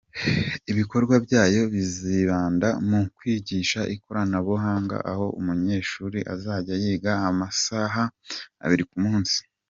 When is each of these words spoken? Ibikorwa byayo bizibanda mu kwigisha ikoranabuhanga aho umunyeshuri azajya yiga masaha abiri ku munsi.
Ibikorwa 0.71 1.15
byayo 1.25 1.61
bizibanda 1.73 2.67
mu 2.89 3.01
kwigisha 3.17 3.79
ikoranabuhanga 3.95 4.97
aho 5.11 5.25
umunyeshuri 5.39 6.19
azajya 6.33 6.75
yiga 6.83 7.11
masaha 7.39 8.03
abiri 8.63 8.83
ku 8.91 8.97
munsi. 9.05 9.37